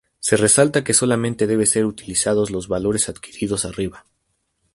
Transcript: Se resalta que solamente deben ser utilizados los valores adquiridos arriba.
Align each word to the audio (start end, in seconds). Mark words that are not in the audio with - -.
Se 0.19 0.35
resalta 0.35 0.83
que 0.83 0.95
solamente 0.95 1.45
deben 1.45 1.67
ser 1.67 1.85
utilizados 1.85 2.49
los 2.49 2.67
valores 2.67 3.07
adquiridos 3.07 3.65
arriba. 3.65 4.07